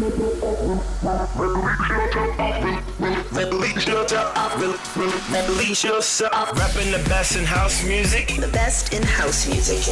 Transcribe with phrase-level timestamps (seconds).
[0.00, 0.16] Release
[5.84, 6.58] yourself.
[6.58, 8.28] Rapping the best in house music.
[8.40, 9.82] The best in house music.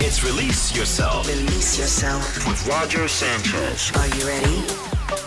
[0.00, 1.26] It's Release Yourself.
[1.26, 2.46] Release yourself.
[2.46, 3.90] With Roger Sanchez.
[3.96, 4.62] Are you ready?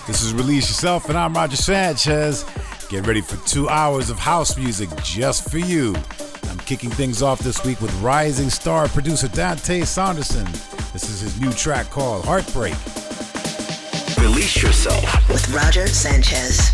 [0.07, 2.45] This is Release Yourself, and I'm Roger Sanchez.
[2.87, 5.93] Get ready for two hours of house music just for you.
[6.49, 10.45] I'm kicking things off this week with rising star producer Dantiez Saunderson.
[10.93, 12.75] This is his new track called Heartbreak.
[14.23, 15.03] Release Yourself.
[15.27, 16.72] With Roger Sanchez.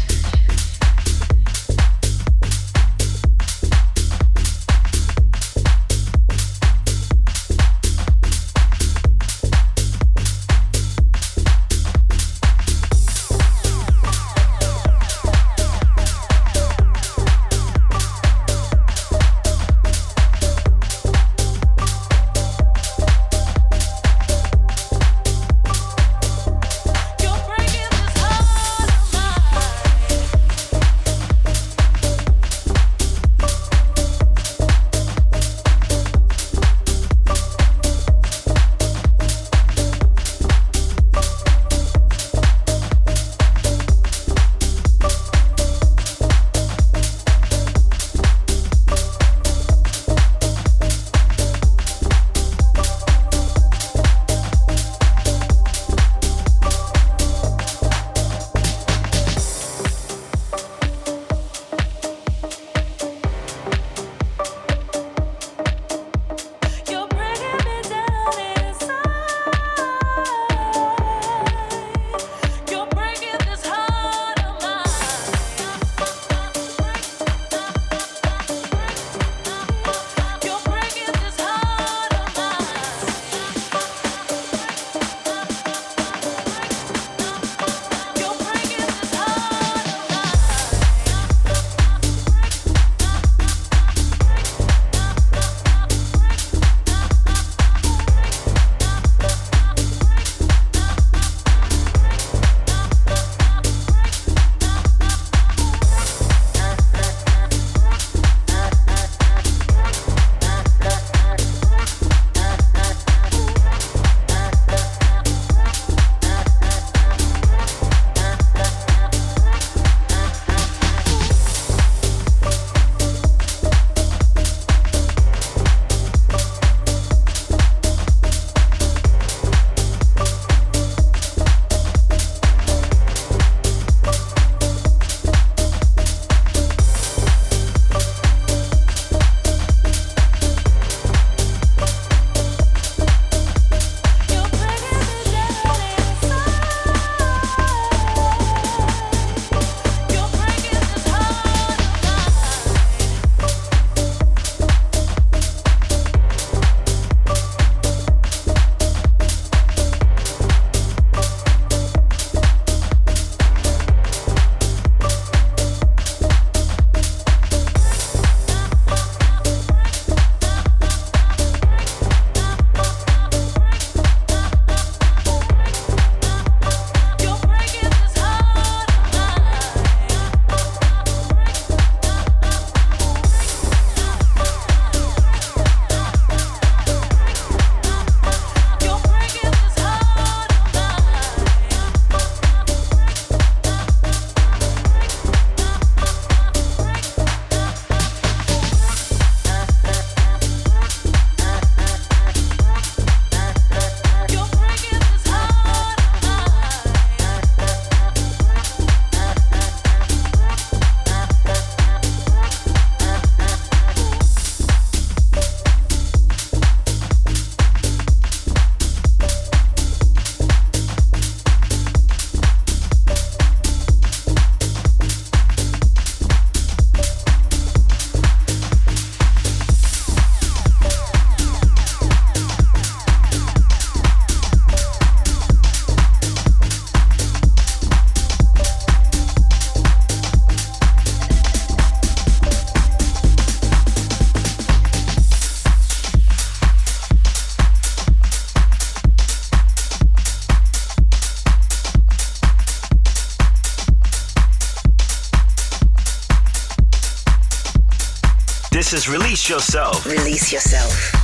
[258.89, 260.03] This is Release Yourself.
[260.03, 261.19] Release Yourself.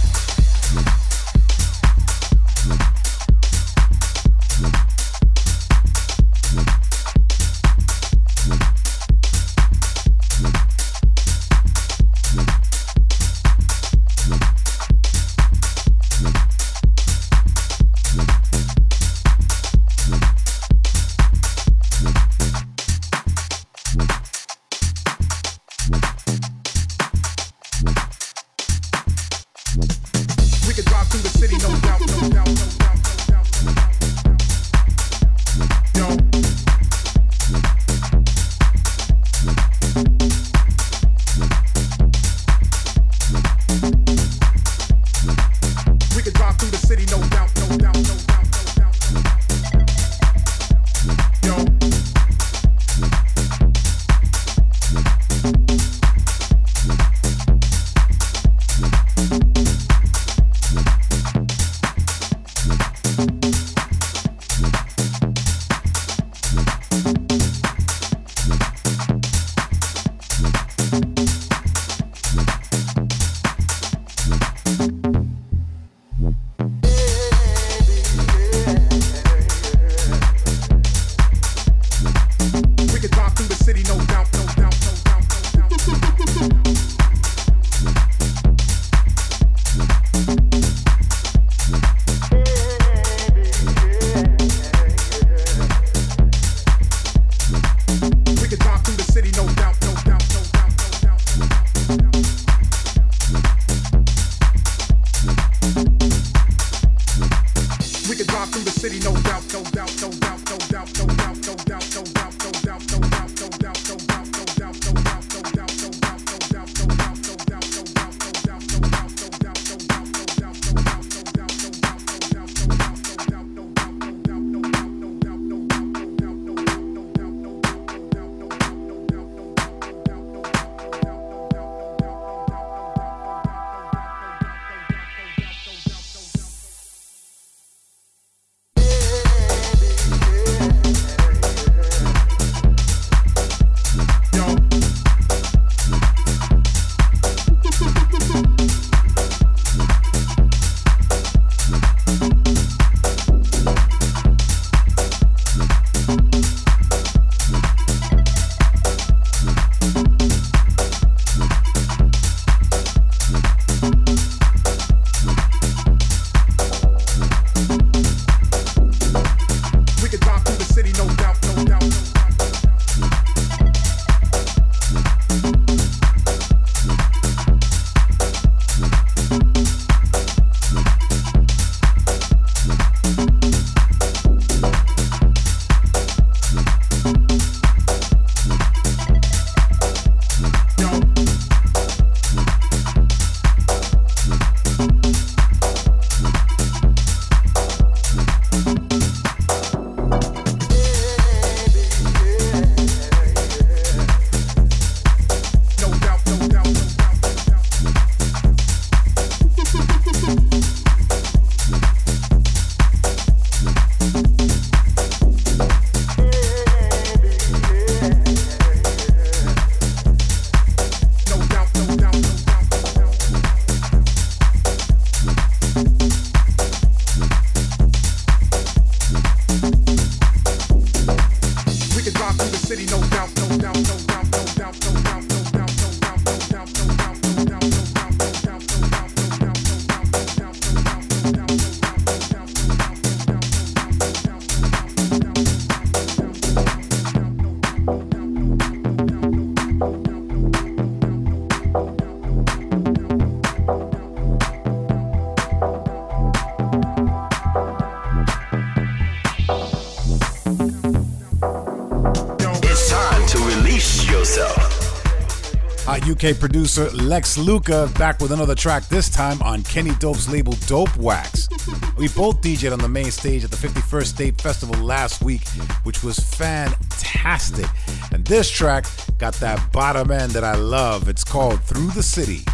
[266.15, 271.49] UK producer Lex Luca back with another track, this time on Kenny Dope's label Dopewax.
[271.97, 275.45] We both DJed on the main stage at the 51st State Festival last week,
[275.83, 277.65] which was fantastic.
[278.13, 278.85] And this track
[279.17, 281.09] got that bottom end that I love.
[281.09, 282.45] It's called Through the City.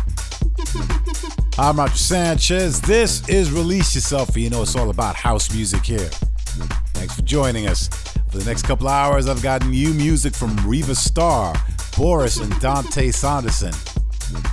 [1.60, 2.82] I'm Roger Sanchez.
[2.82, 6.10] This is Release Yourself, and you know it's all about house music here.
[6.96, 7.89] Thanks for joining us.
[8.32, 11.53] For the next couple hours, I've got new music from Riva Starr,
[12.01, 13.72] Boris and Dantiez Saunderson.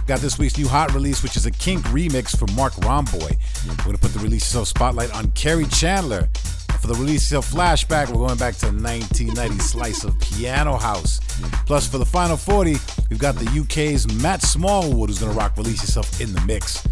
[0.06, 3.38] Got this week's new hot release, which is a kink remix for Marc Romboy.
[3.66, 6.28] We're gonna put the release of spotlight on Kerri Chandler.
[6.68, 11.20] And for the release of Flashback, we're going back to 1990 slice of Piano House.
[11.64, 12.76] Plus, for the final 40,
[13.08, 16.86] we've got the UK's Matt Smallwood, who's gonna rock Release Yourself in the mix.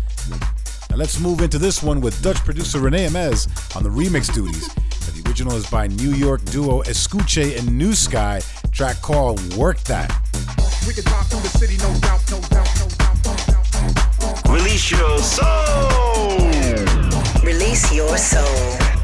[0.89, 4.69] Now let's move into this one with Dutch producer Rene Amesz on the remix duties.
[5.13, 8.41] The original is by New York duo Eskuche and Nu Sky,
[8.73, 10.26] track called Work That.
[14.49, 16.39] Release your soul.
[17.43, 18.96] Release your soul.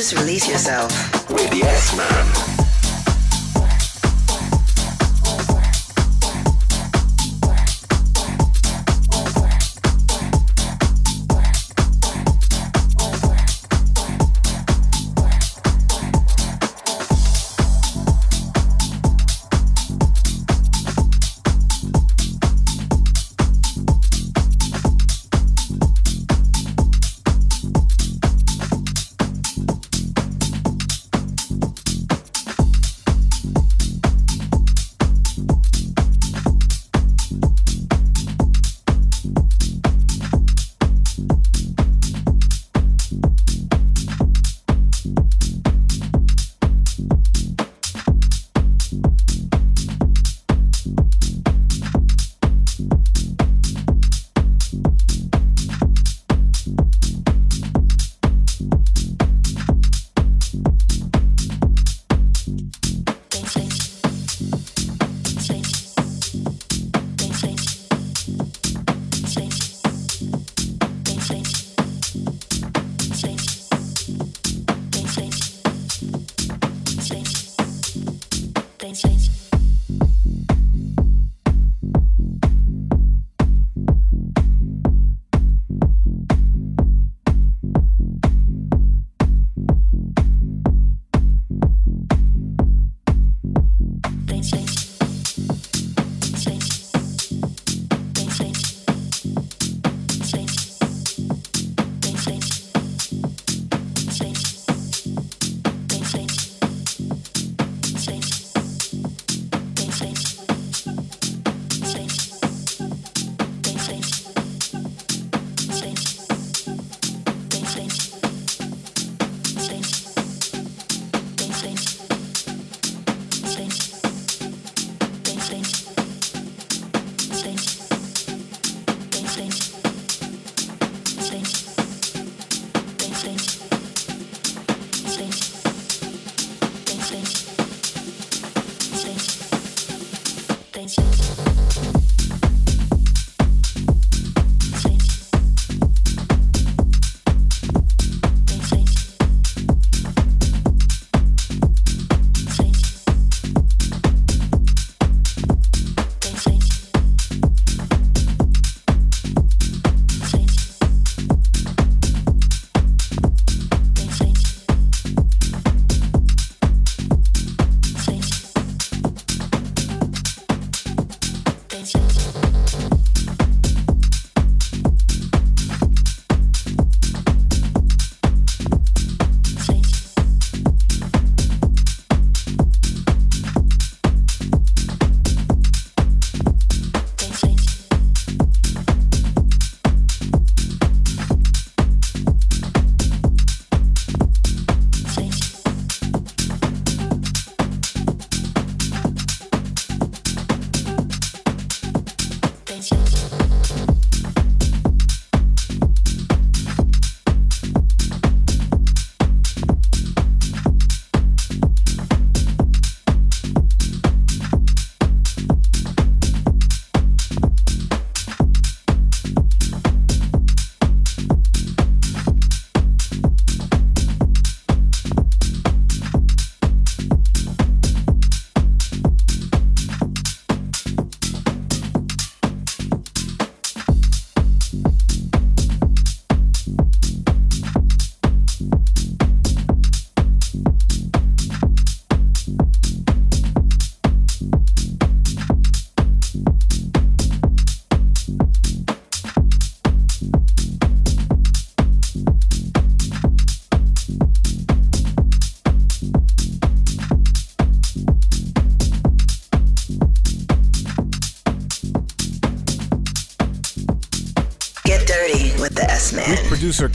[0.00, 0.90] Release yourself.
[1.28, 2.39] With the Yes Man.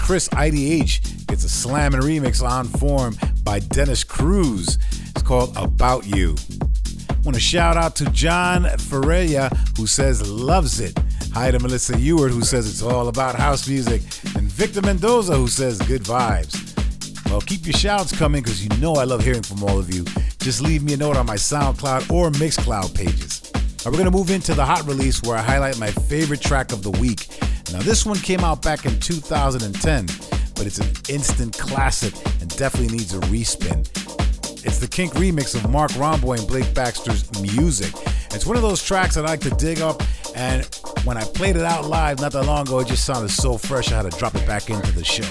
[0.06, 4.78] Chris IDH gets a slam and remix on form by Dennis Cruz.
[4.92, 6.36] It's called About You.
[7.24, 10.96] Want to shout out to John Ferreira, who says loves it.
[11.34, 14.04] Hi to Melissa Ewart, who says it's all about house music.
[14.36, 16.72] And Victor Mendoza, who says good vibes.
[17.32, 20.04] Well, keep your shouts coming because you know I love hearing from all of you.
[20.38, 23.52] Just leave me a note on my SoundCloud or Mixcloud pages.
[23.56, 26.72] Right, we're going to move into the hot release where I highlight my favorite track
[26.72, 27.25] of the week.
[27.76, 30.06] Now, this one came out back in 2010,
[30.56, 33.80] but it's an instant classic and definitely needs a respin.
[34.66, 37.94] It's the Kink remix of Marc Romboy and Blake Baxter's Muzik.
[38.32, 40.02] It's one of those tracks that I like to dig up,
[40.38, 40.64] and
[41.04, 43.92] when I played it out live not that long ago, it just sounded so fresh
[43.92, 45.24] I had to drop it back into the show.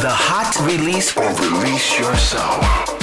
[0.00, 2.95] The hot release or release yourself.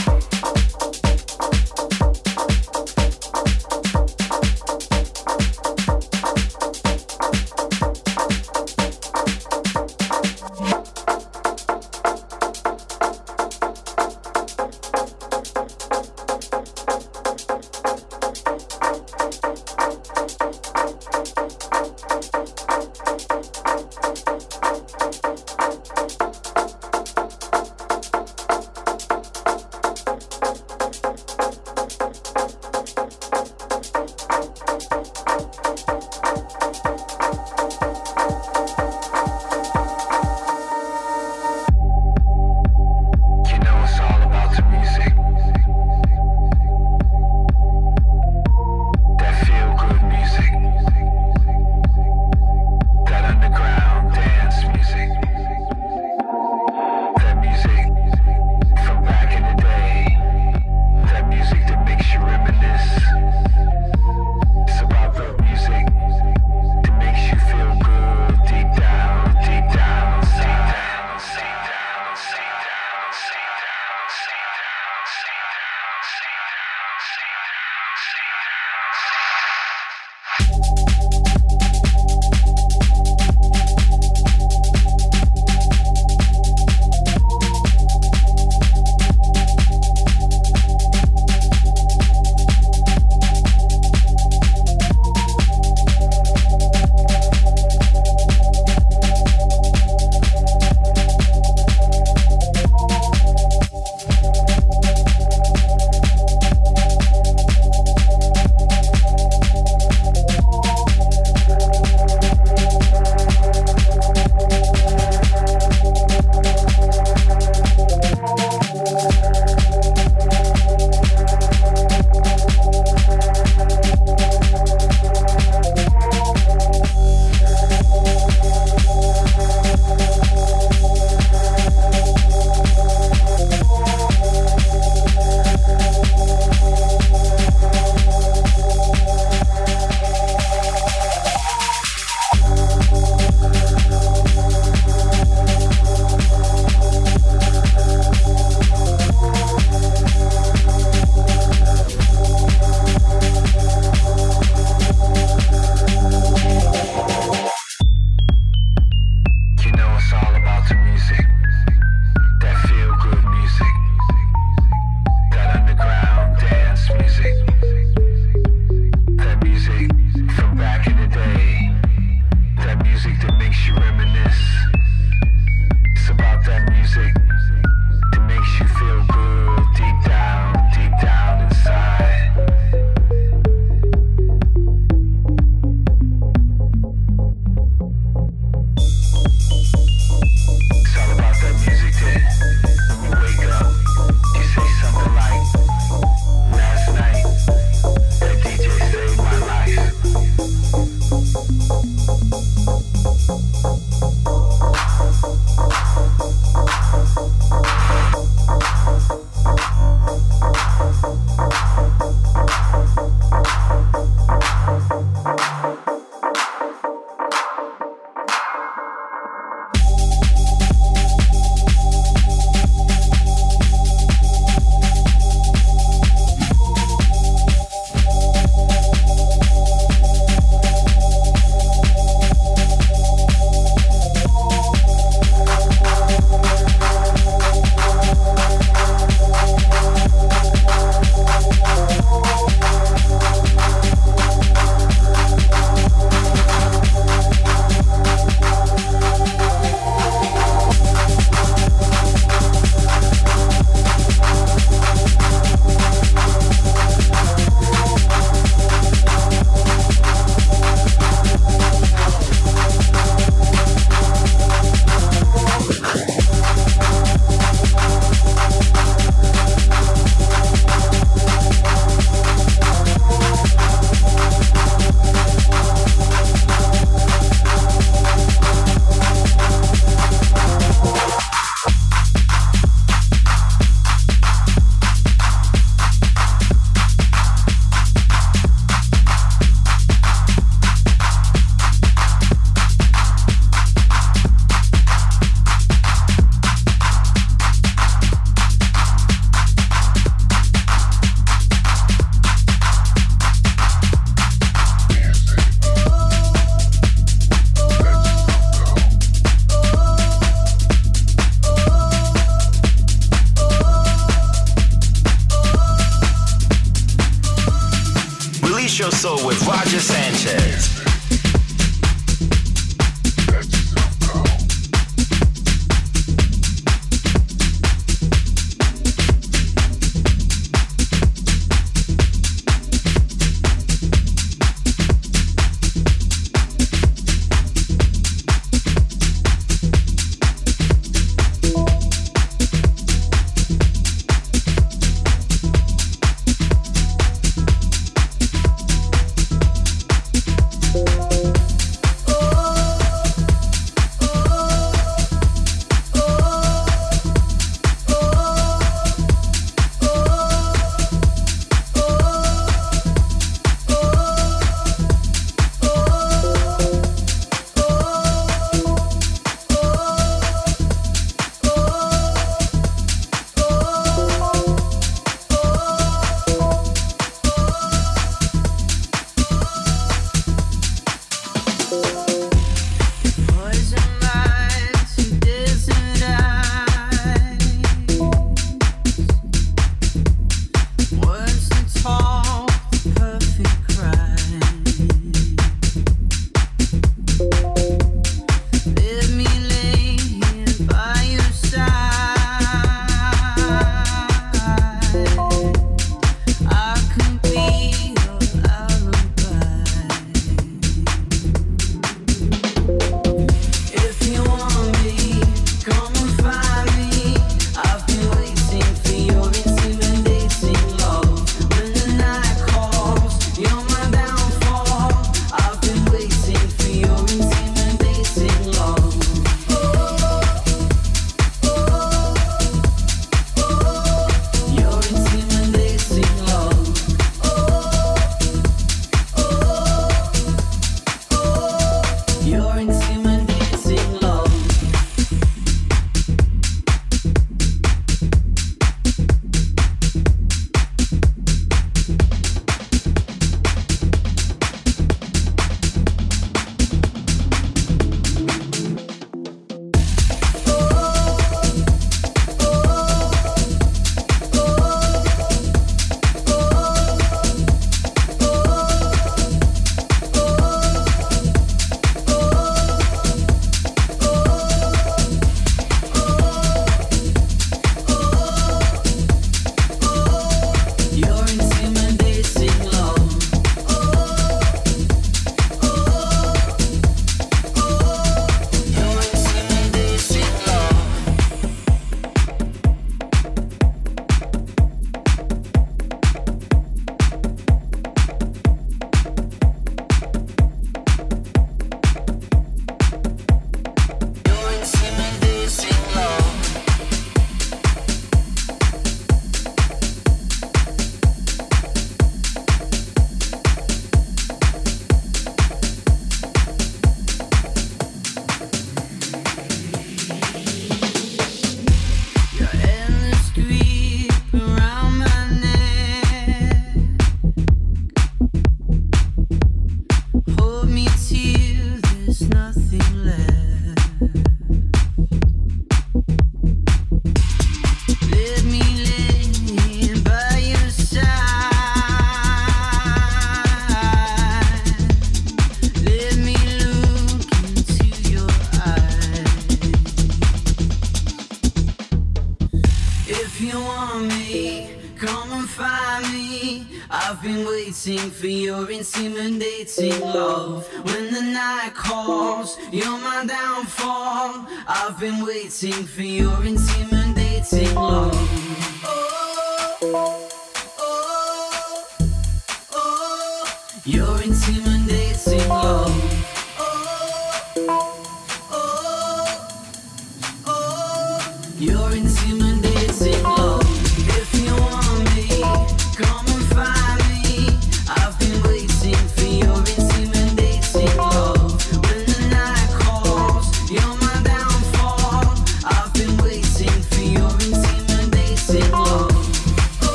[557.86, 558.84] Waiting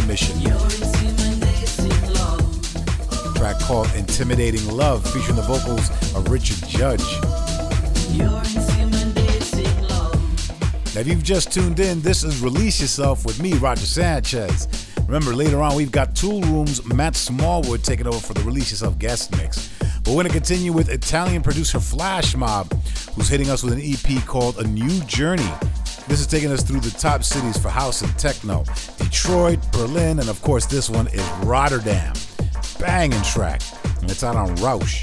[0.00, 0.40] Riddim Commission.
[3.34, 7.00] track called Intimidating Love featuring the vocals of Richard Judge.
[10.94, 14.68] Now, if you've just tuned in, this is Release Yourself with me, Roger Sanchez.
[15.06, 19.34] Remember, later on, we've got Toolroom's Matt Smallwood taking over for the Release Yourself guest
[19.36, 19.70] mix.
[19.78, 22.72] But we're going to continue with Italian producer Flashmob,
[23.14, 25.50] who's hitting us with an EP called A New Journey.
[26.08, 28.64] This is taking us through the top cities for house and techno
[29.10, 32.14] Detroit, Berlin, and of course, this one is Rotterdam.
[32.78, 33.60] Banging track.
[34.00, 35.02] And it's out on Roush.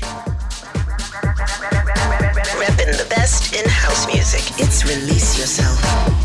[2.57, 4.41] Repping the best in house music.
[4.59, 6.16] It's Release Yourself.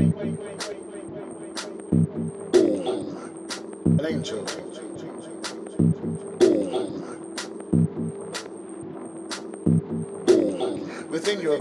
[0.00, 0.30] Angel.
[11.10, 11.58] Within your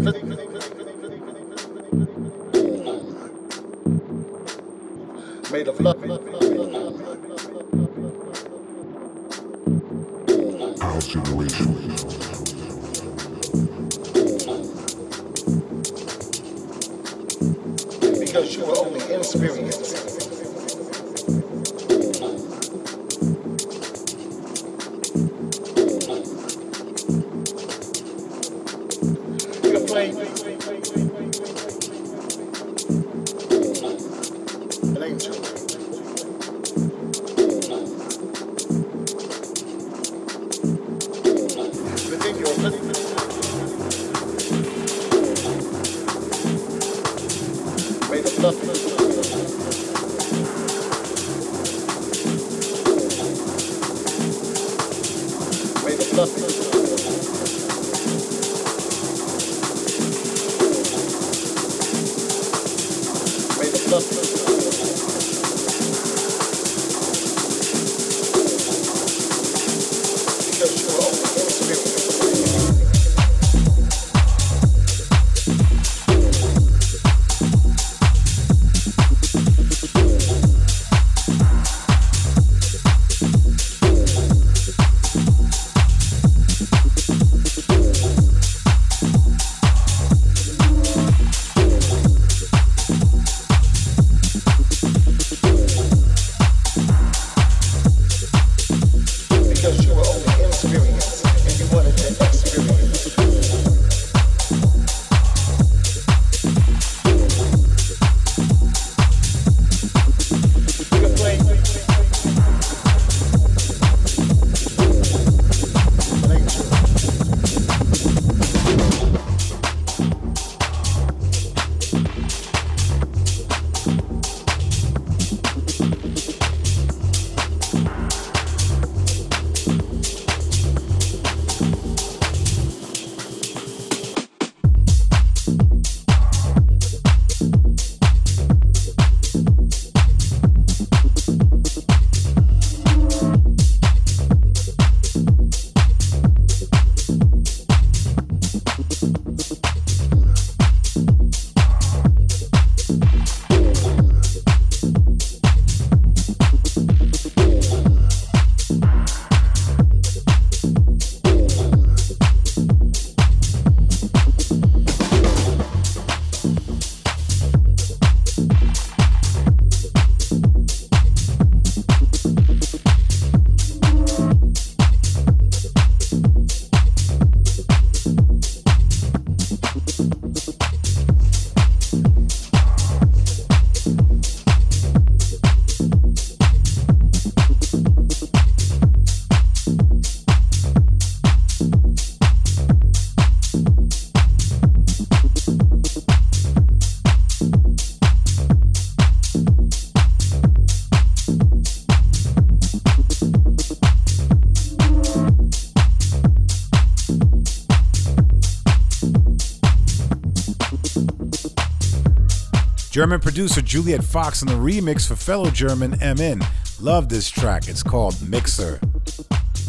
[213.00, 216.42] German producer Juliet Fox in the remix for fellow German M.In.
[216.82, 217.70] Love this track.
[217.70, 218.78] It's called Mixer.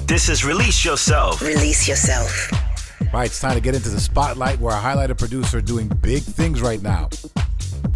[0.06, 1.40] This is Release Yourself.
[1.40, 2.50] Release yourself.
[3.14, 6.24] Right, it's time to get into the spotlight where I highlight a producer doing big
[6.24, 7.08] things right now.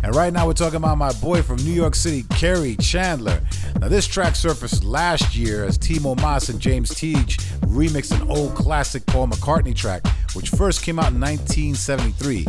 [0.04, 3.40] And right now we're talking about my boy from New York City, Kerri Chandler.
[3.80, 8.54] Now this track surfaced last year as Timo Maas and James Teej remixed an old
[8.54, 12.46] classic Paul McCartney track, which first came out in 1973.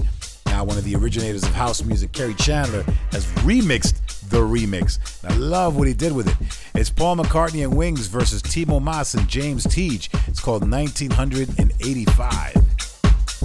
[0.56, 3.99] Now one of the originators of house music, Kerri Chandler, has remixed
[4.30, 5.22] the remix.
[5.22, 6.36] And I love what he did with it.
[6.74, 10.08] It's Paul McCartney and Wings versus Timo Maas and James Teej.
[10.30, 12.53] It's called 1985.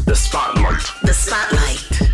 [0.05, 0.87] The Spotlight.
[1.03, 2.10] The spotlight.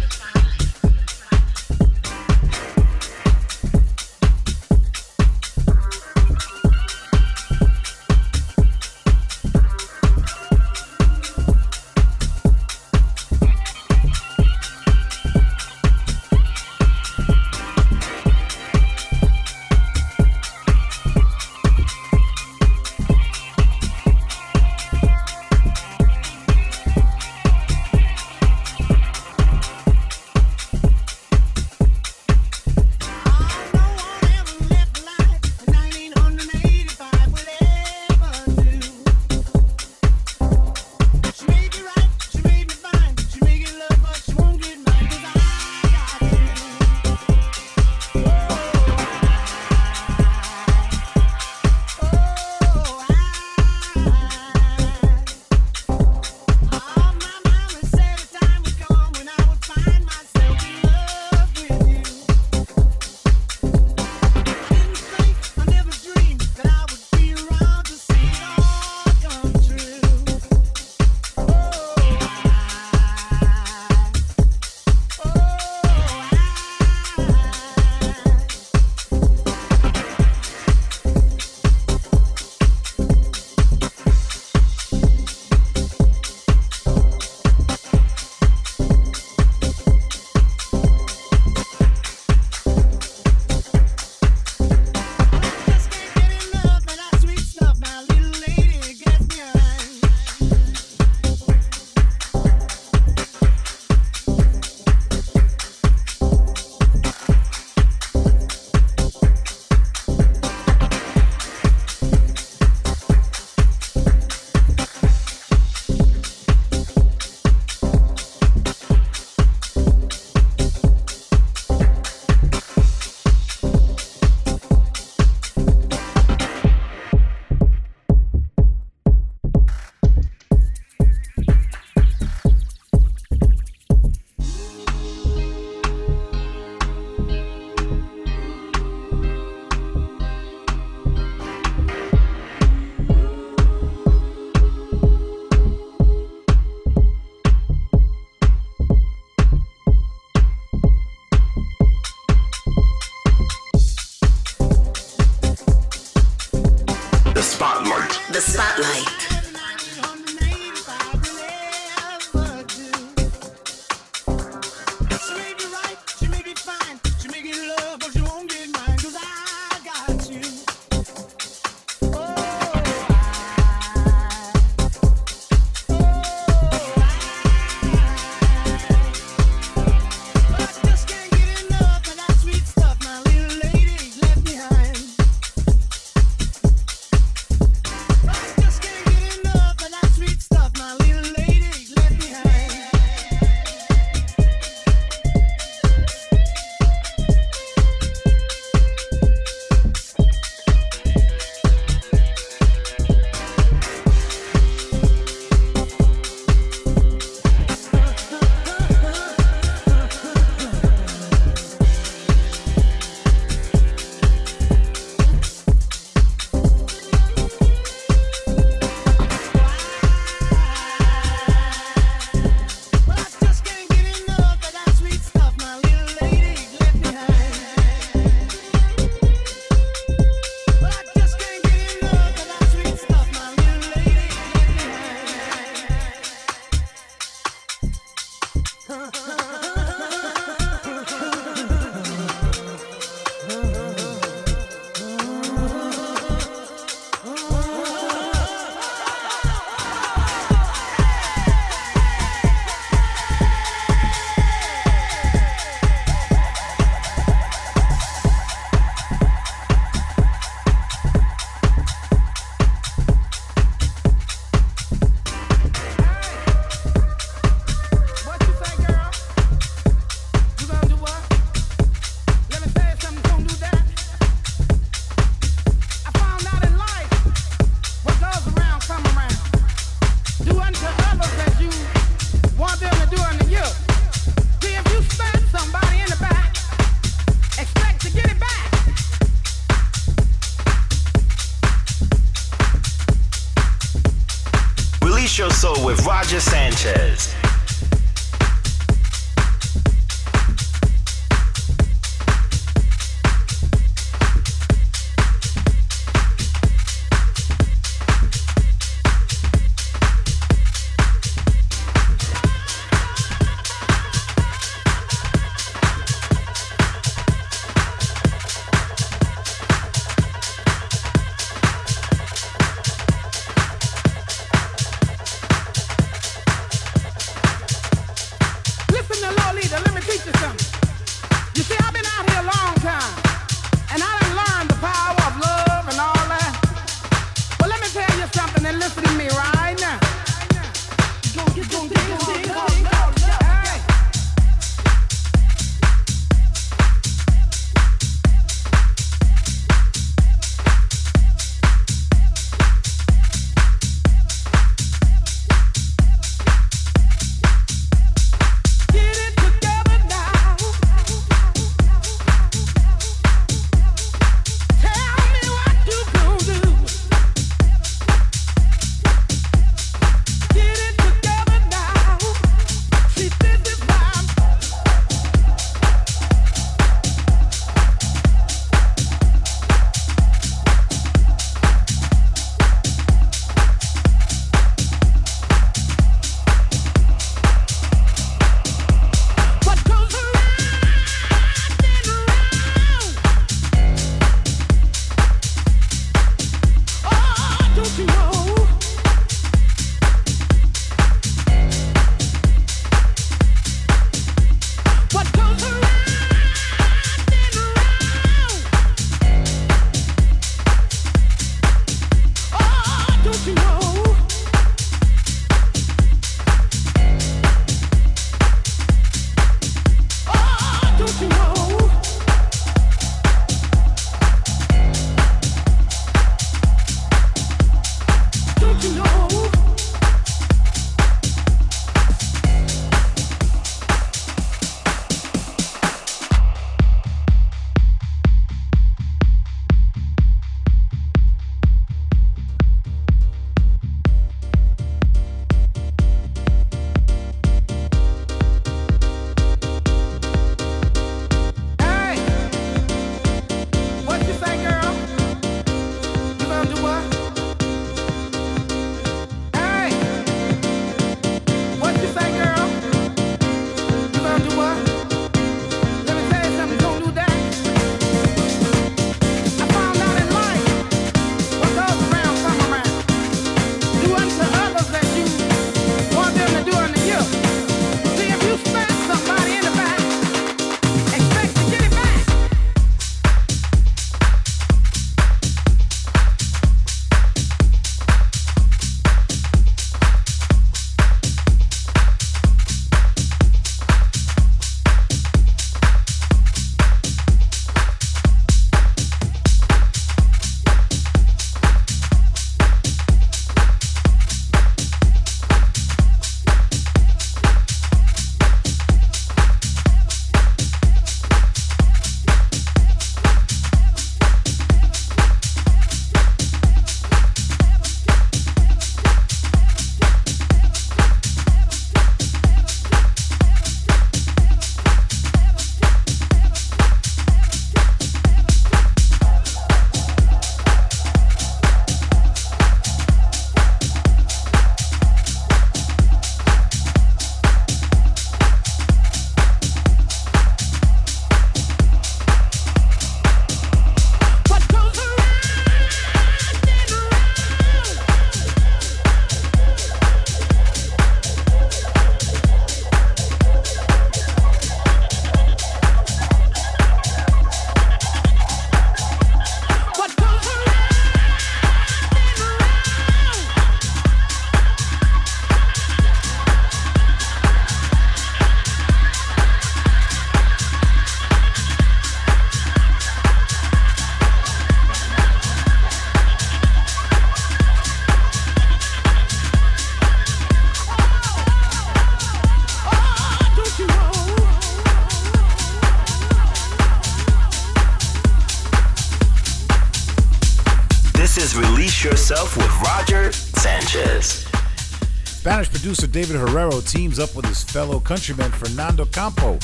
[596.16, 599.58] David Herrero teams up with his fellow countryman Fernando Campo.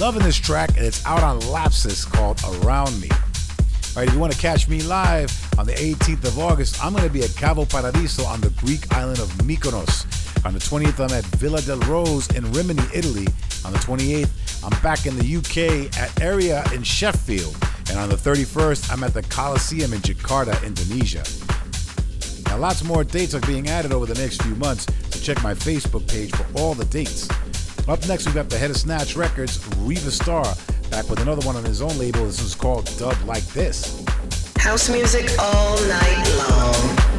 [0.00, 3.08] Loving this track, and it's out on Lapsus called Around Me.
[3.08, 3.18] All
[3.94, 5.30] right, if you want to catch me live
[5.60, 8.92] on the 18th of August, I'm going to be at Cavo Paradiso on the Greek
[8.92, 10.44] island of Mykonos.
[10.44, 13.28] On the 20th, I'm at Villa del Rose in Rimini, Italy.
[13.64, 17.56] On the 28th, I'm back in the UK at Area in Sheffield.
[17.90, 21.22] And on the 31st, I'm at the Coliseum in Jakarta, Indonesia.
[22.48, 24.86] Now, lots more dates are being added over the next few months,
[25.22, 27.28] check my Facebook page for all the dates.
[27.88, 30.54] Up next, we've got the head of Snatch Records, Riva Starr,
[30.90, 32.24] back with another one on his own label.
[32.26, 34.04] This is called Dub Like This.
[34.58, 37.11] House music all night long.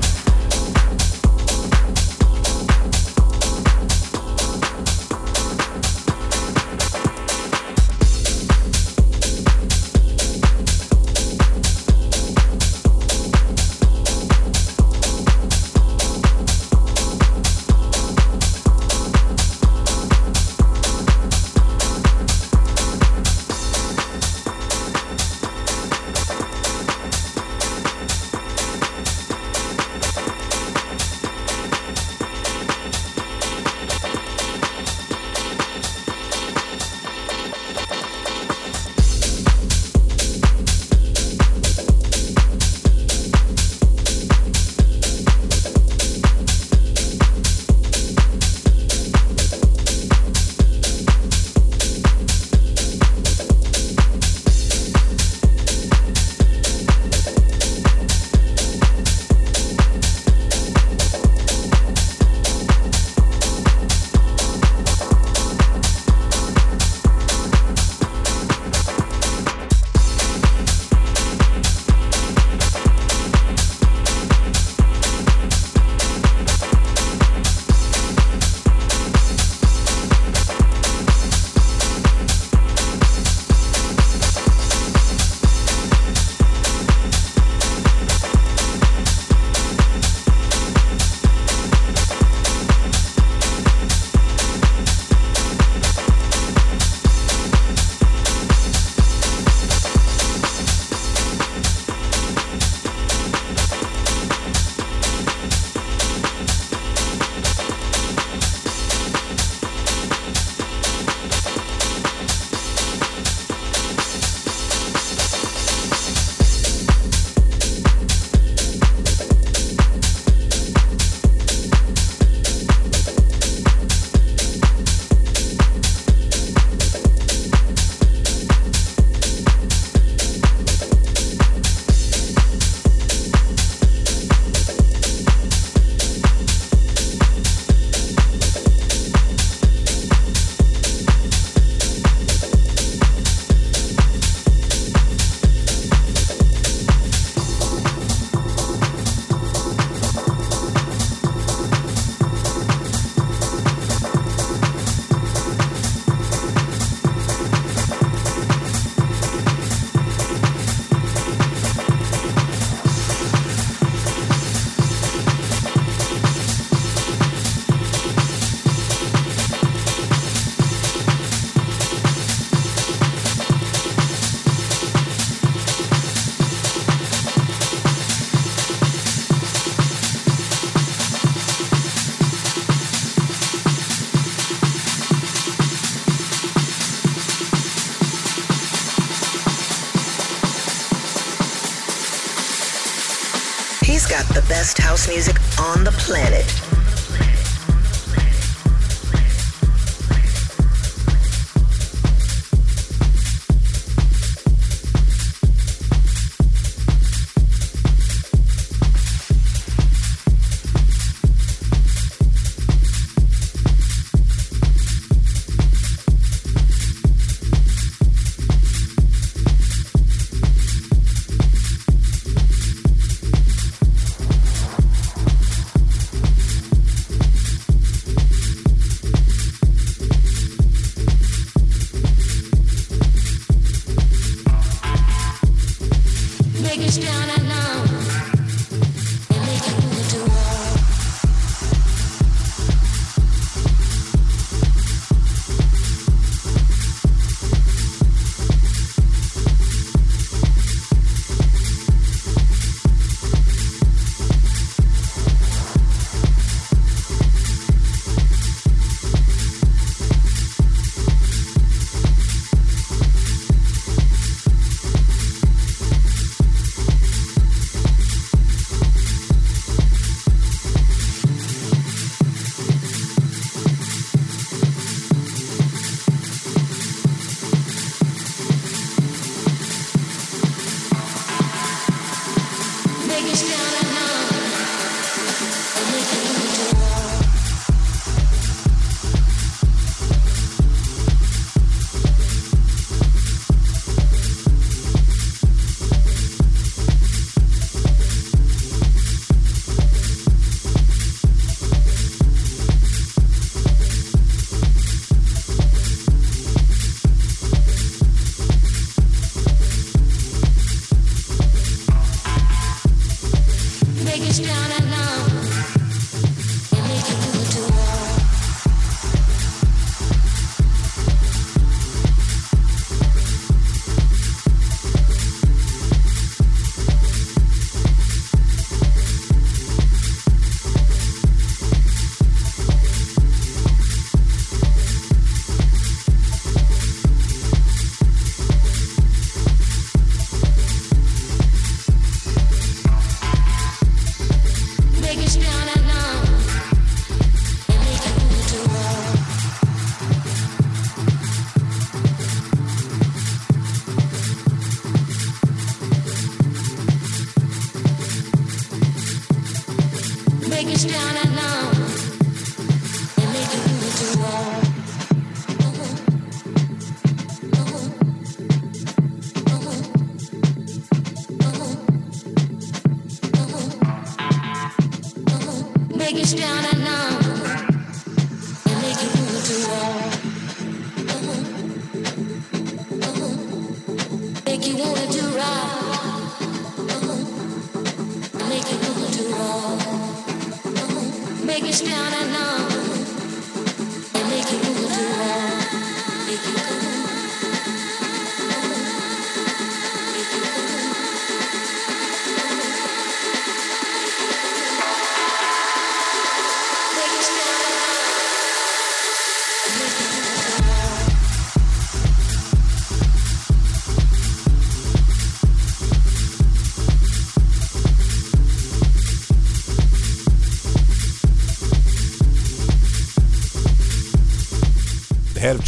[194.63, 196.52] Best house music on the planet.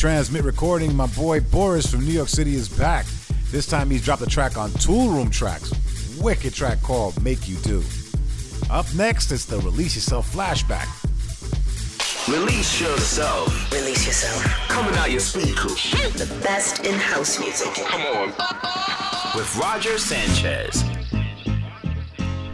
[0.05, 3.07] Transmit Recording, my boy Boris from New York City is back.
[3.49, 6.21] This time he's dropped a track on Toolroom Trax.
[6.21, 7.83] Wicked track called Make You Do.
[8.69, 10.85] Up next is the Release Yourself flashback.
[12.31, 13.73] Release yourself.
[13.73, 14.43] Release yourself.
[14.67, 15.91] Coming out your speakers.
[16.13, 17.73] The best in house music.
[17.73, 18.27] Come on.
[19.35, 20.83] With Roger Sanchez.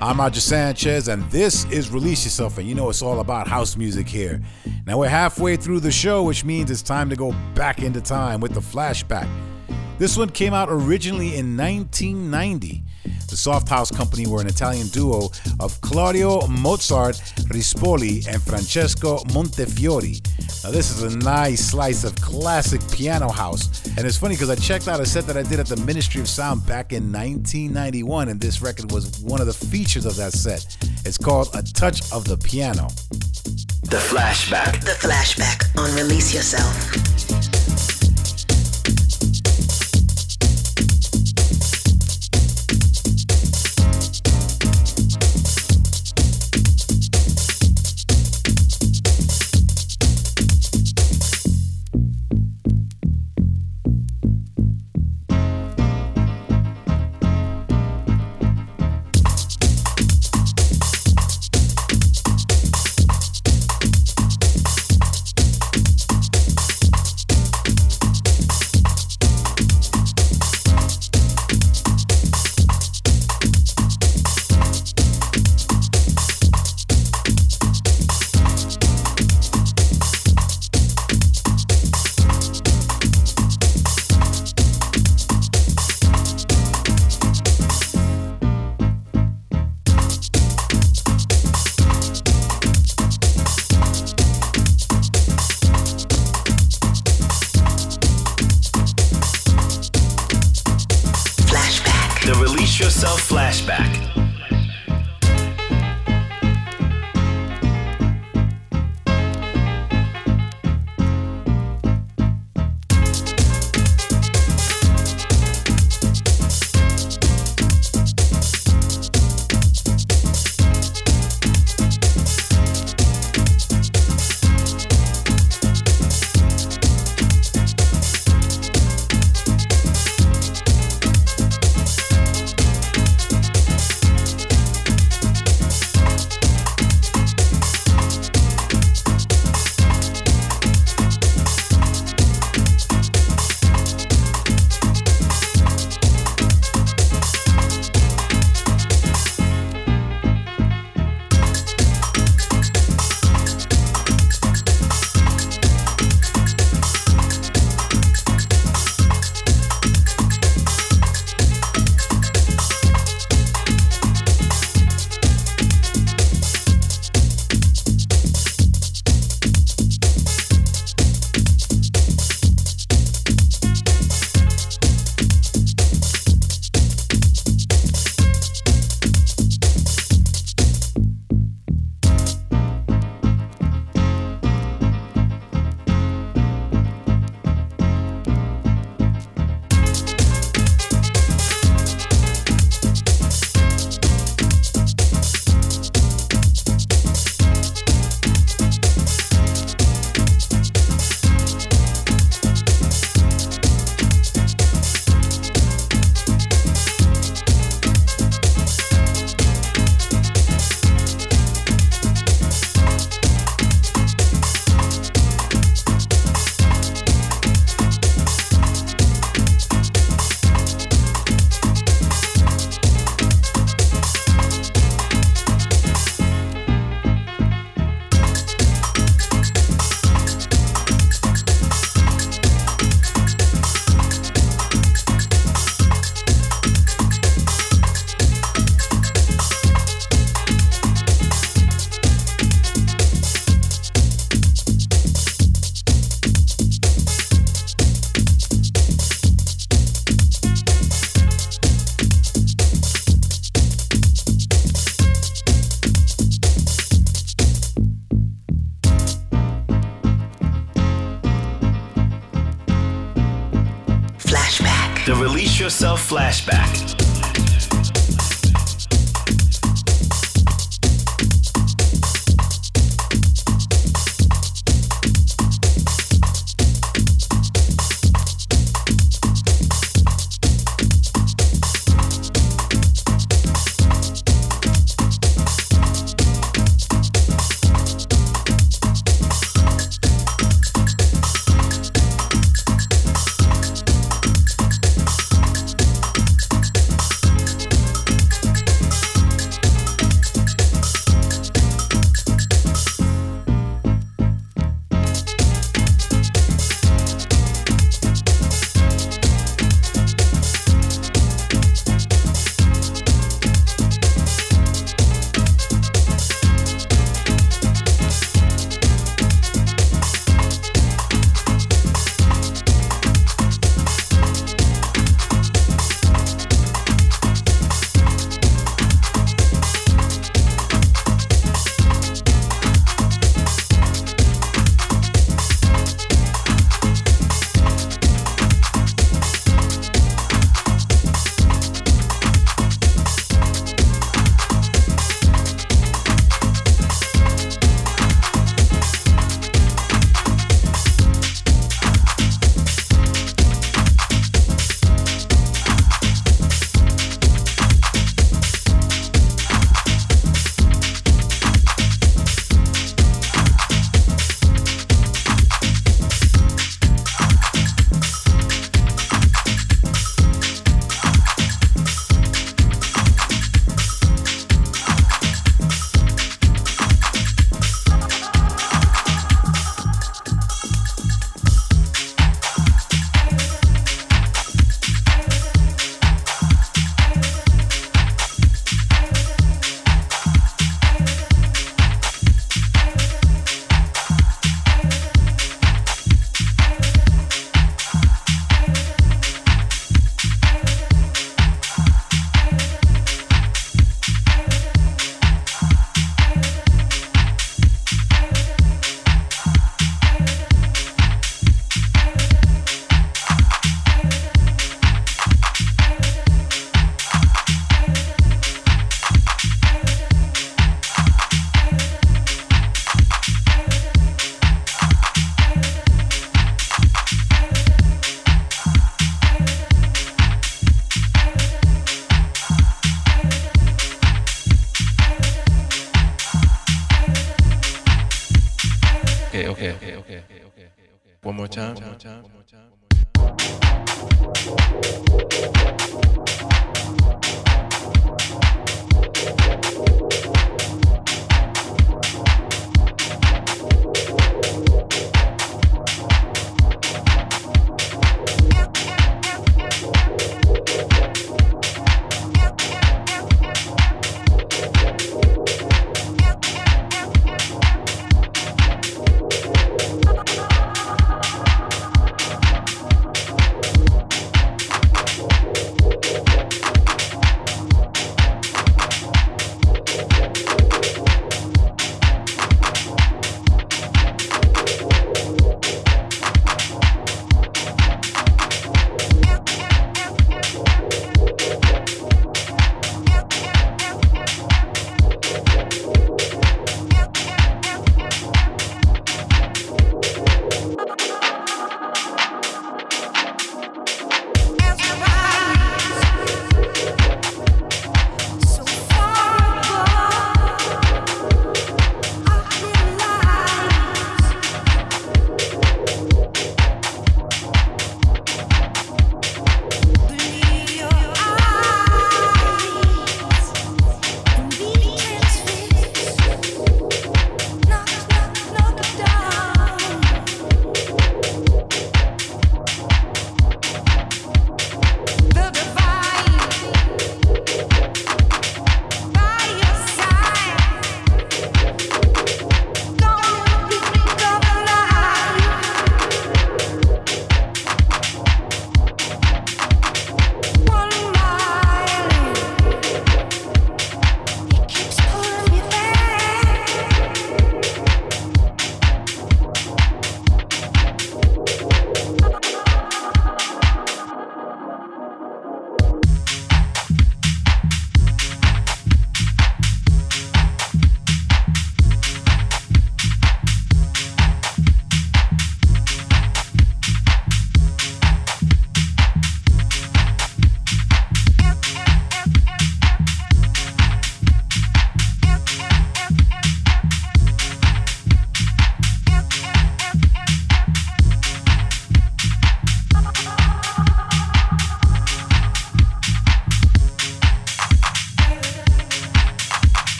[0.00, 3.76] I'm Roger Sanchez, and this is Release Yourself, and you know it's all about house
[3.76, 4.40] music here.
[4.86, 8.38] Now we're halfway through the show, which means it's time to go back into time
[8.38, 9.28] with the flashback.
[9.98, 12.84] This one came out originally in 1990.
[13.28, 17.16] The Soft House Company were an Italian duo of Claudio Mozart
[17.52, 20.20] Rispoli and Francesco Montefiori.
[20.64, 23.86] Now, this is a nice slice of classic piano house.
[23.96, 26.20] And it's funny because I checked out a set that I did at the Ministry
[26.20, 30.32] of Sound back in 1991, and this record was one of the features of that
[30.32, 30.76] set.
[31.04, 32.88] It's called A Touch of the Piano.
[33.82, 34.80] The flashback.
[34.84, 37.17] The flashback on Release Yourself.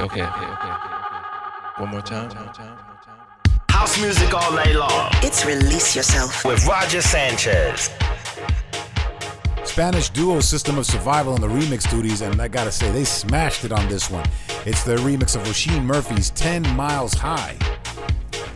[0.00, 1.80] Okay, okay, okay, okay.
[1.82, 2.28] One more time.
[2.28, 2.78] One more time.
[3.70, 6.44] House music all night long It's Release Yourself.
[6.44, 7.90] with Roger Sanchez.
[9.64, 13.64] Spanish duo System of Survival in the remix duties, and I gotta say, they smashed
[13.64, 14.24] it on this one.
[14.64, 17.56] It's their remix of Roisin Murphy's 10 Miles High.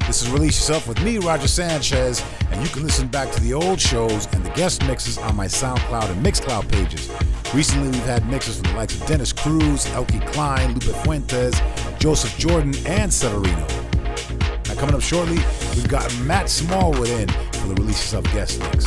[0.07, 3.53] This is Release Yourself with me, Roger Sanchez, and you can listen back to the
[3.55, 7.09] old shows and the guest mixes on my SoundCloud and Mixcloud pages.
[7.53, 11.61] Recently, we've had mixes from the likes of Dennis Cruz, Elkie Klein, Lupe Fuentes,
[11.99, 13.67] Joseph Jordan, and Severino.
[14.69, 15.39] Now, coming up shortly,
[15.75, 18.87] we've got Matt Smallwood in for the Release of guest mix.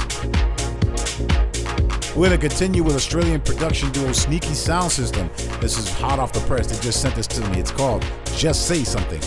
[2.16, 5.30] We're going to continue with Australian production duo Sneaky Sound System.
[5.60, 6.68] This is hot off the press.
[6.68, 7.60] They just sent this to me.
[7.60, 8.06] It's called
[8.38, 9.20] Just Say Something.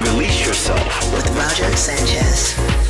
[0.00, 1.12] Release yourself.
[1.14, 2.89] With Roger Sanchez.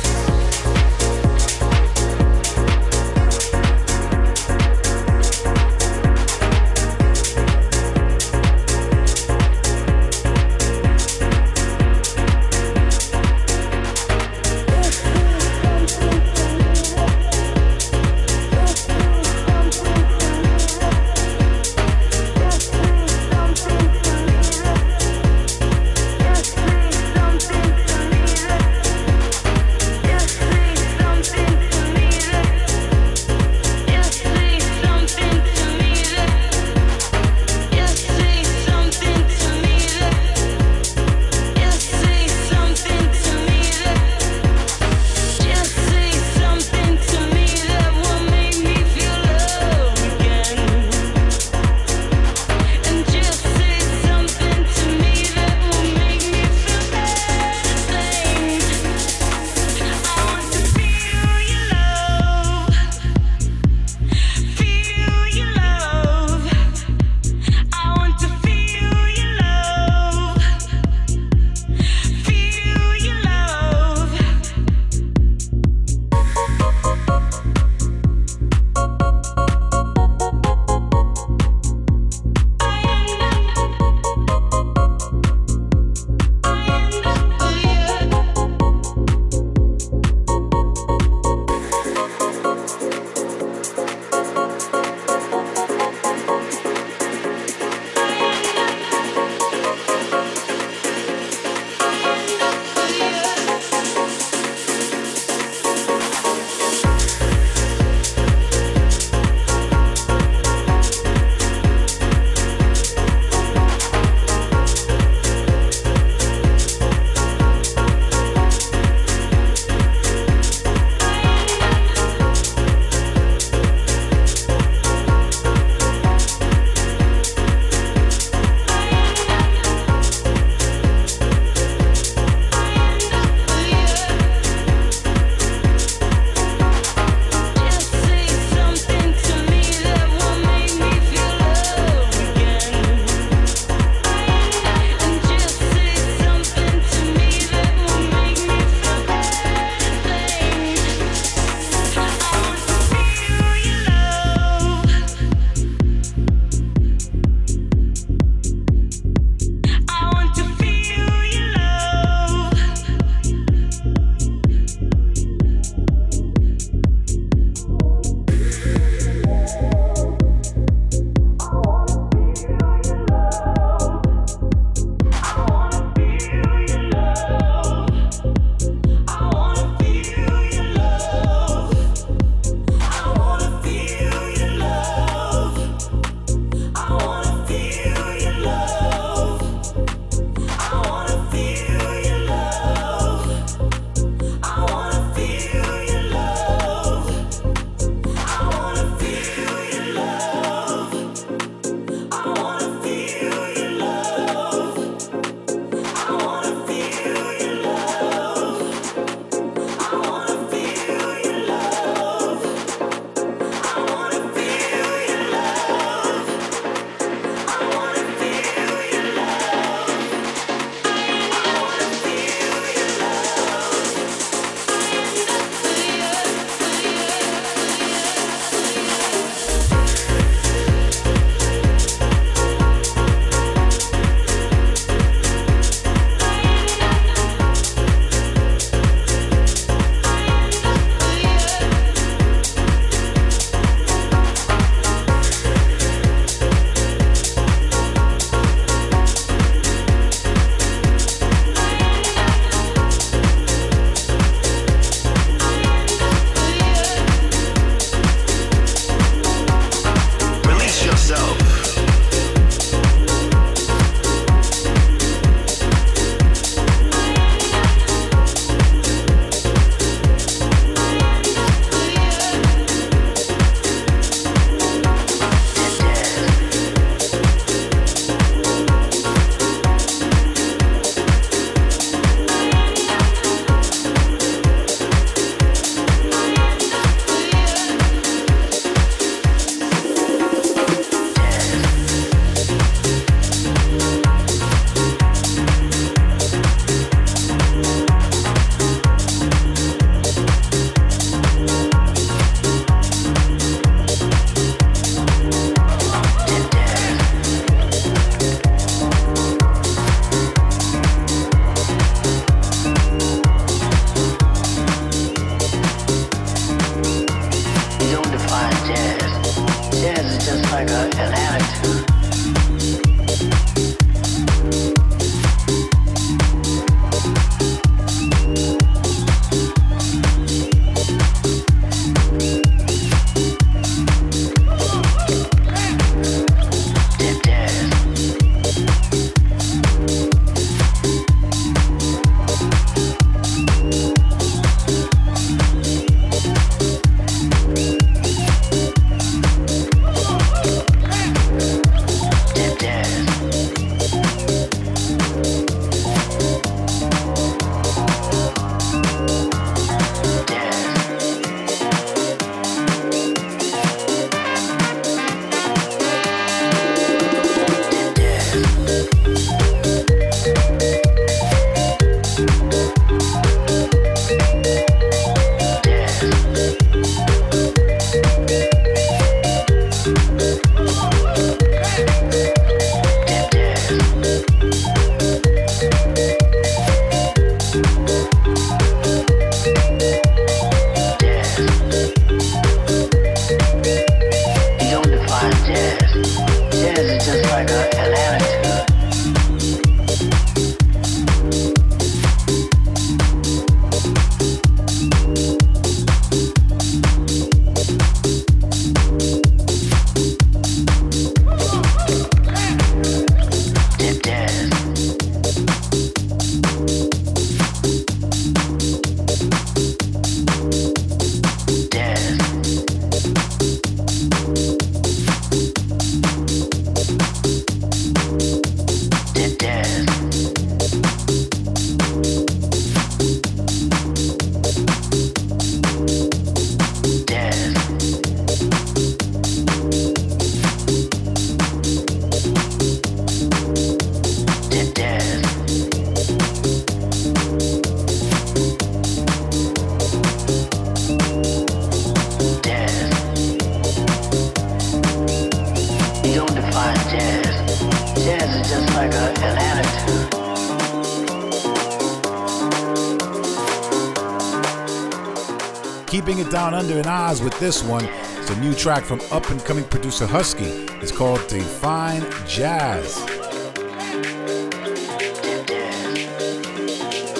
[466.61, 467.83] Thunder and Oz with this one.
[468.17, 470.45] It's a new track from up and coming producer Husky.
[470.79, 472.99] It's called D Fine Jazz.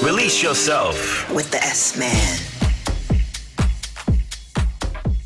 [0.04, 2.38] Release yourself with the S Man.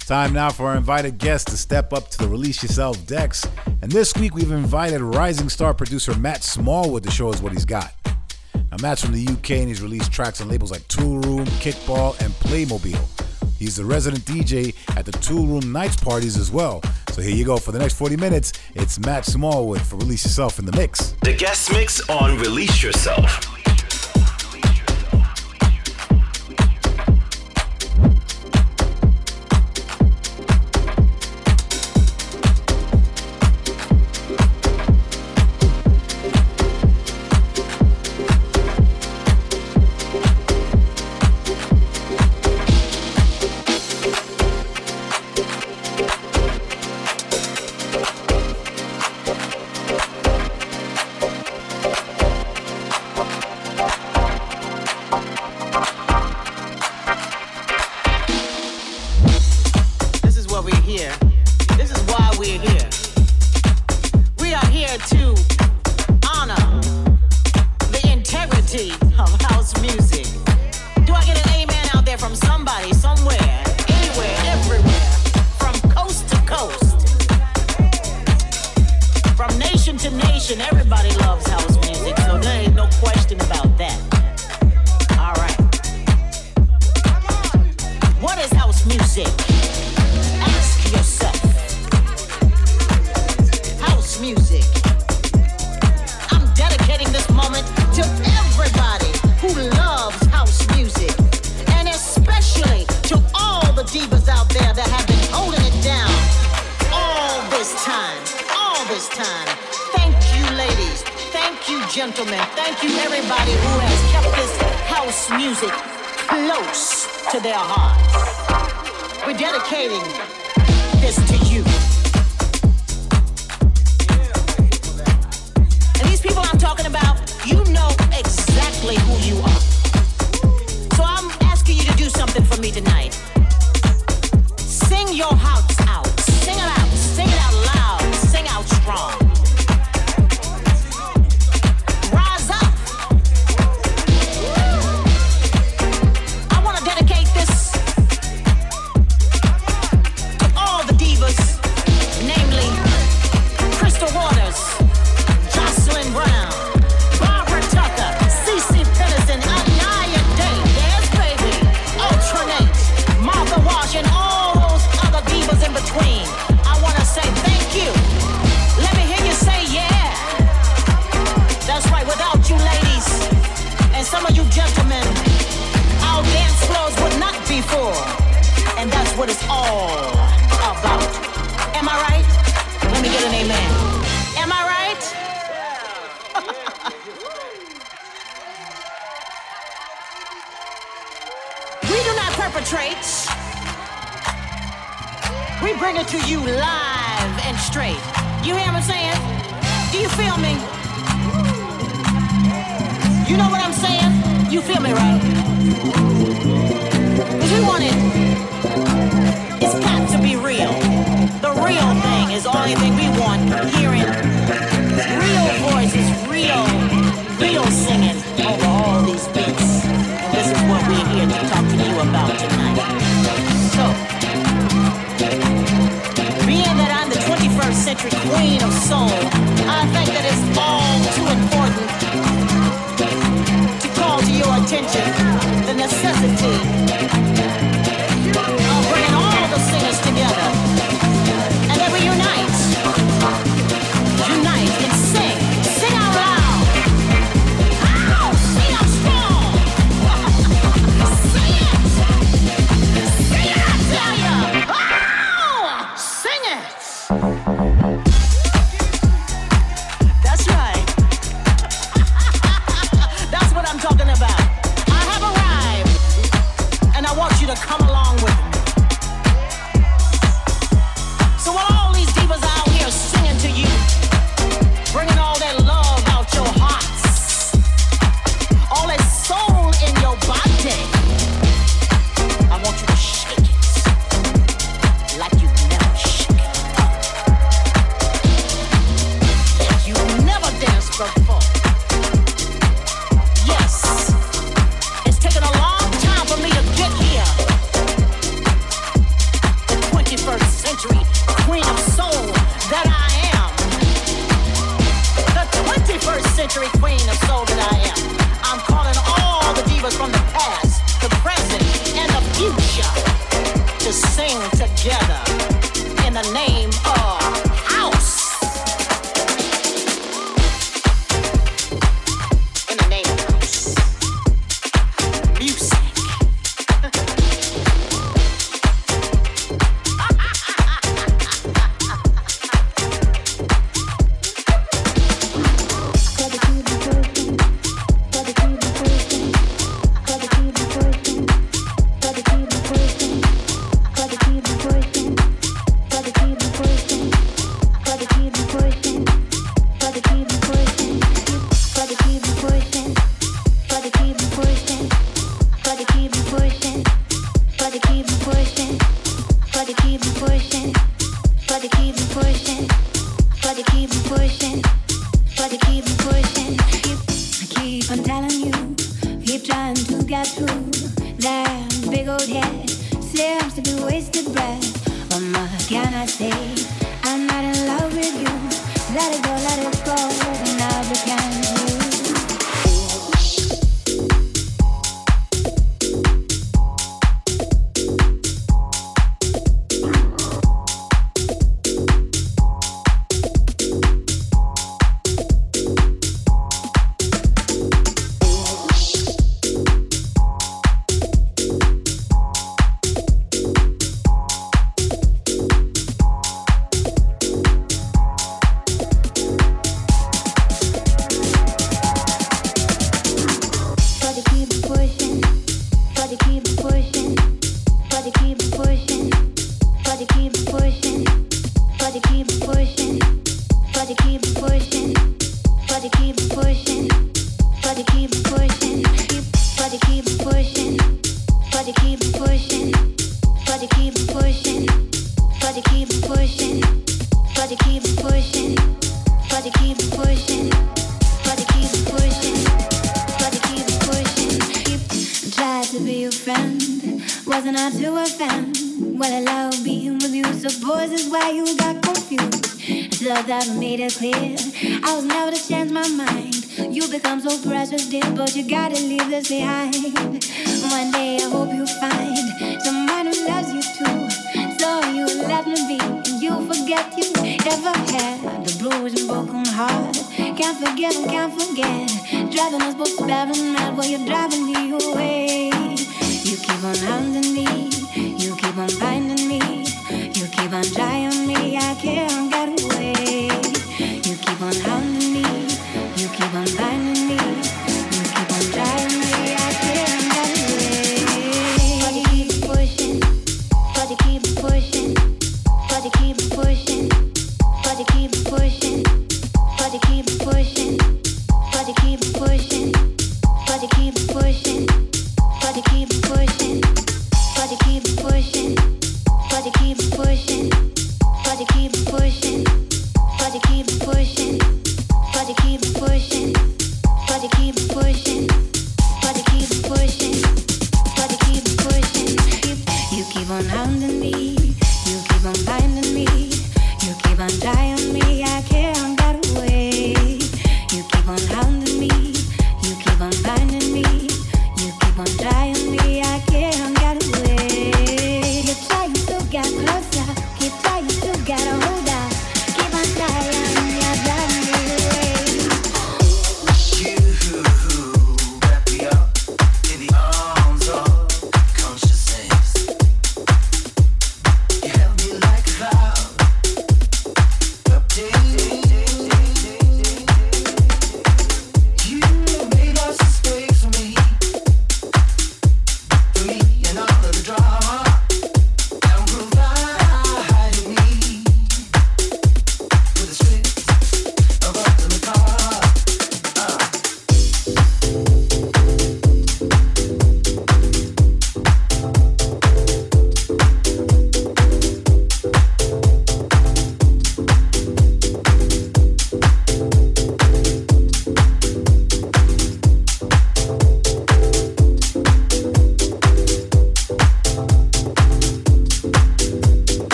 [0.00, 3.48] Time now for our invited guests to step up to the Release Yourself decks.
[3.80, 7.64] And this week we've invited rising star producer Matt Smallwood to show us what he's
[7.64, 7.94] got.
[8.54, 12.20] Now, Matt's from the UK and he's released tracks on labels like Tool Room, Kittball,
[12.20, 13.21] and Playmobil.
[13.62, 16.82] He's the resident DJ at the Toolroom Nights parties as well.
[17.10, 17.58] So here you go.
[17.58, 21.12] For the next 40 minutes, it's Matt Smallwood for Release Yourself in the Mix.
[21.22, 23.51] The guest mix on Release Yourself.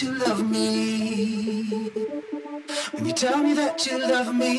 [0.00, 1.62] that you love me,
[2.92, 4.56] when you tell me that you love me,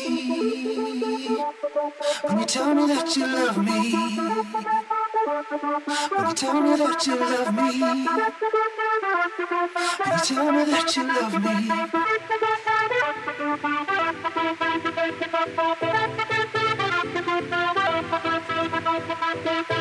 [2.22, 3.92] when you tell me that you love me,
[6.10, 7.82] when you tell me that you love me,
[9.98, 11.44] when you tell me that you love
[19.68, 19.71] me.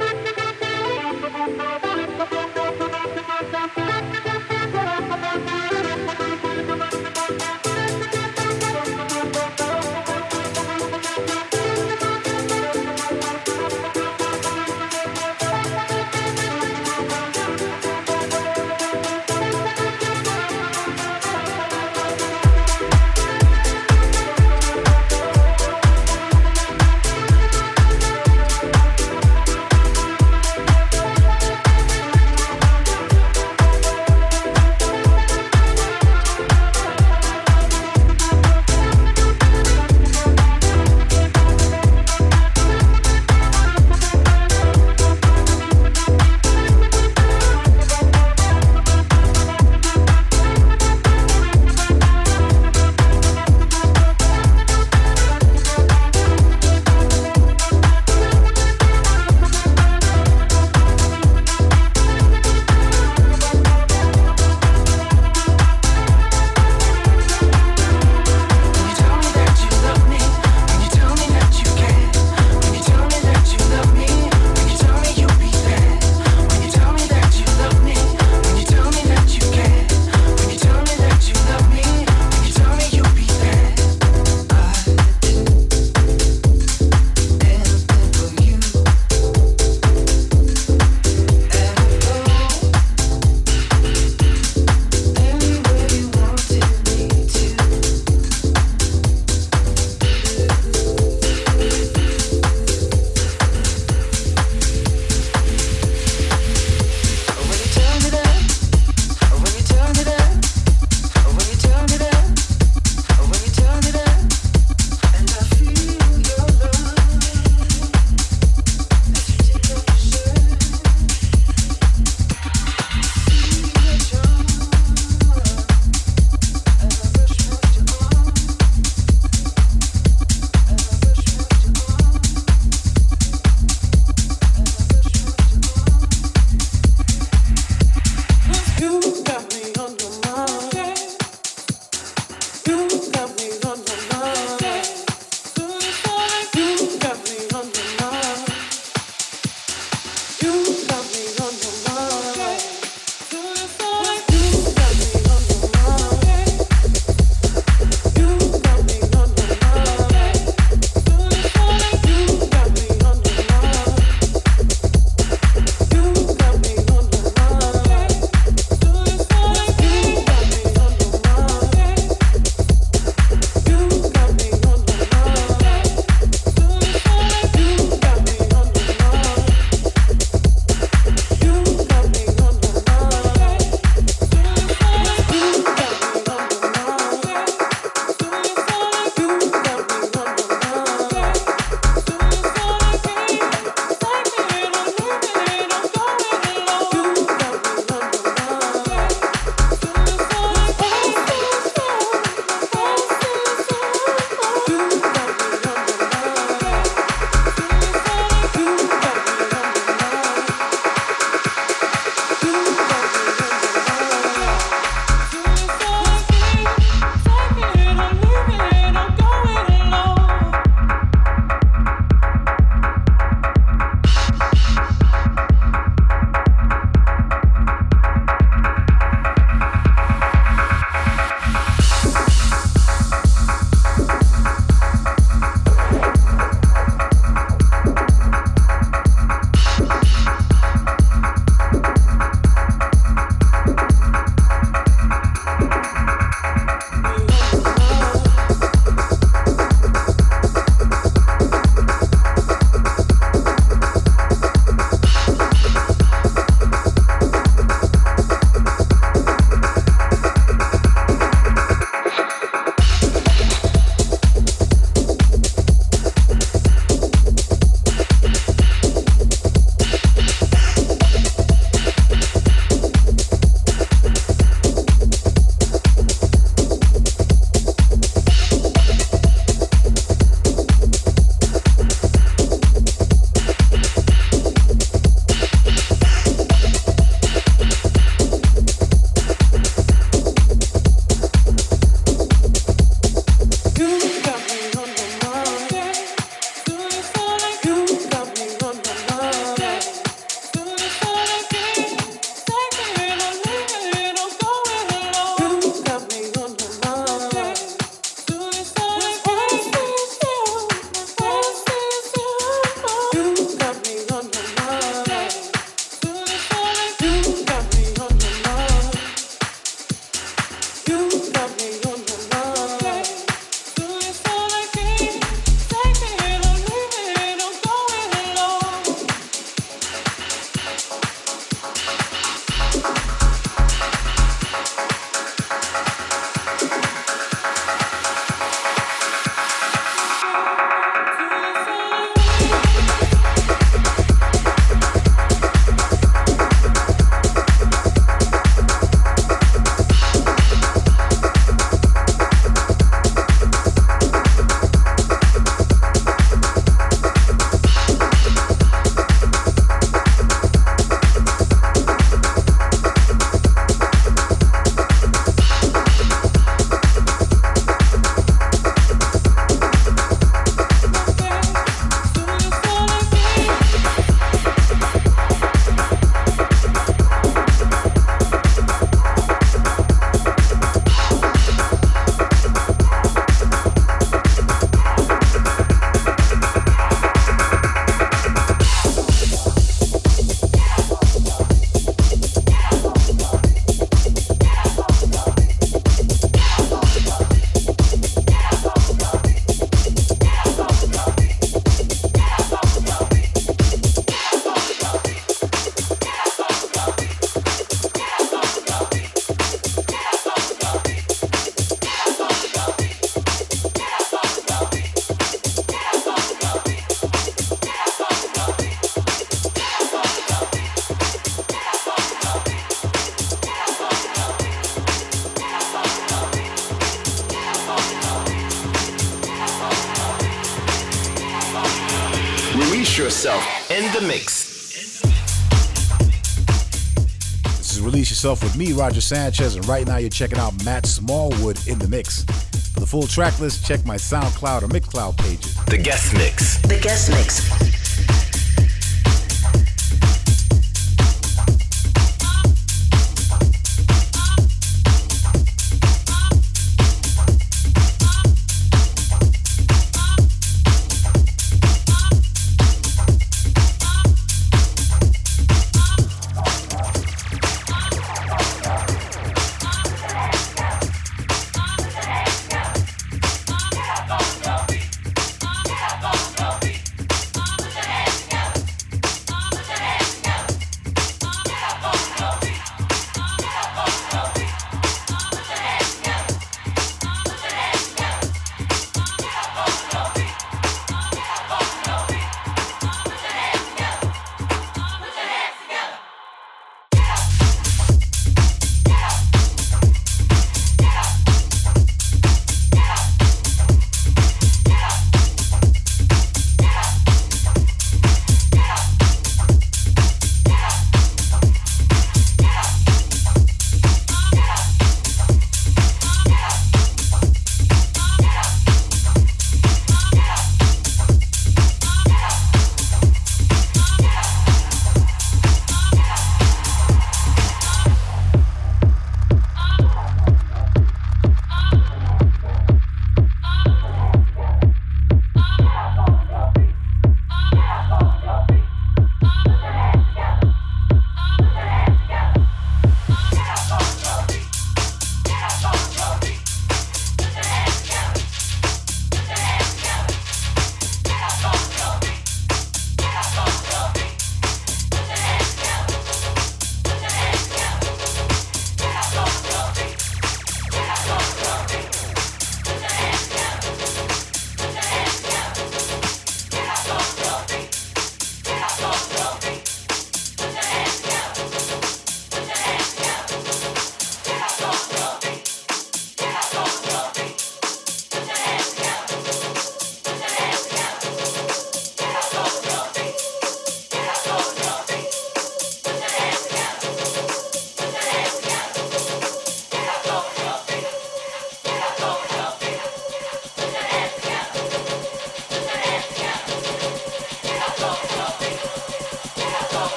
[438.21, 441.87] Yourself with me, Roger Sanchez, and right now you're checking out Matt Smallwood in the
[441.87, 442.23] mix.
[442.71, 445.55] For the full track list, check my SoundCloud or Mixcloud pages.
[445.65, 446.61] The guest mix.
[446.61, 447.70] The guest mix.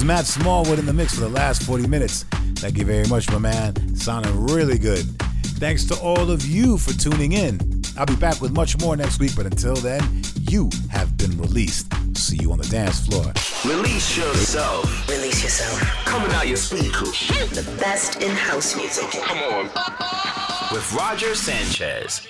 [0.00, 2.22] Was Matt Smallwood in the mix for the last 40 minutes.
[2.56, 3.94] Thank you very much, my man.
[3.94, 5.04] Sounding really good.
[5.58, 7.82] Thanks to all of you for tuning in.
[7.98, 10.00] I'll be back with much more next week, but until then,
[10.48, 11.92] you have been released.
[12.16, 13.32] See you on the dance floor.
[13.66, 15.08] Release yourself.
[15.08, 15.80] Release yourself.
[16.06, 17.28] Coming out your speakers.
[17.50, 19.10] The best in house music.
[19.10, 19.64] Come on.
[20.72, 22.26] With Roger Sanchez.